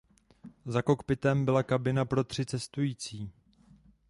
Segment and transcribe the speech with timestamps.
[0.65, 3.31] Za kokpitem byla kabina pro tři cestující.